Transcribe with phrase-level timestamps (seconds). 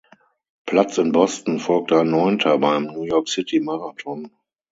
[0.65, 4.31] Platz in Boston folgte ein neunter beim New-York-City-Marathon.